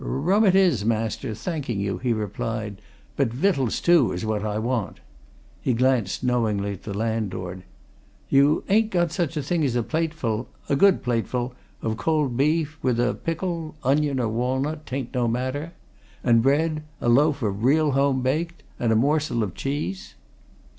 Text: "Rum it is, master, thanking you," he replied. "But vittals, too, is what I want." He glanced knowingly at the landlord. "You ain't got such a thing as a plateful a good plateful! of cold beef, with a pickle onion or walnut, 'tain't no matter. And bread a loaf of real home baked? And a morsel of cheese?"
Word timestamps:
"Rum 0.03 0.45
it 0.47 0.55
is, 0.55 0.83
master, 0.83 1.35
thanking 1.35 1.79
you," 1.79 1.99
he 1.99 2.11
replied. 2.11 2.81
"But 3.15 3.31
vittals, 3.31 3.79
too, 3.79 4.11
is 4.13 4.25
what 4.25 4.43
I 4.43 4.57
want." 4.57 4.99
He 5.61 5.75
glanced 5.75 6.23
knowingly 6.23 6.73
at 6.73 6.81
the 6.81 6.97
landlord. 6.97 7.61
"You 8.27 8.63
ain't 8.67 8.89
got 8.89 9.11
such 9.11 9.37
a 9.37 9.43
thing 9.43 9.63
as 9.63 9.75
a 9.75 9.83
plateful 9.83 10.47
a 10.67 10.75
good 10.75 11.03
plateful! 11.03 11.53
of 11.83 11.97
cold 11.97 12.35
beef, 12.35 12.79
with 12.81 12.99
a 12.99 13.13
pickle 13.13 13.75
onion 13.83 14.19
or 14.19 14.29
walnut, 14.29 14.87
'tain't 14.87 15.13
no 15.13 15.27
matter. 15.27 15.73
And 16.23 16.41
bread 16.41 16.81
a 16.99 17.07
loaf 17.07 17.43
of 17.43 17.63
real 17.63 17.91
home 17.91 18.23
baked? 18.23 18.63
And 18.79 18.91
a 18.91 18.95
morsel 18.95 19.43
of 19.43 19.53
cheese?" 19.53 20.15